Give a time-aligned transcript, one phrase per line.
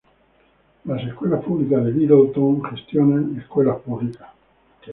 [0.85, 4.29] Las Escuelas Públicas de Littleton gestiona escuelas públicas.